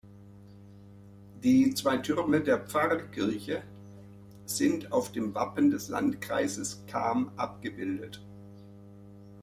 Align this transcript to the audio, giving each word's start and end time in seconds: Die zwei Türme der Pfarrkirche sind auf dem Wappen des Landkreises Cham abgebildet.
Die 1.43 1.75
zwei 1.75 1.97
Türme 1.97 2.41
der 2.41 2.65
Pfarrkirche 2.65 3.61
sind 4.47 4.91
auf 4.91 5.11
dem 5.11 5.35
Wappen 5.35 5.69
des 5.69 5.89
Landkreises 5.89 6.81
Cham 6.87 7.31
abgebildet. 7.37 8.19